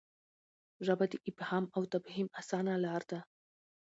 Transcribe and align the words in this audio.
ژبه 0.85 1.05
د 1.11 1.13
افهام 1.29 1.65
او 1.75 1.81
تفهیم 1.93 2.27
اسانه 2.39 2.73
لار 2.85 3.01
ده. 3.11 3.19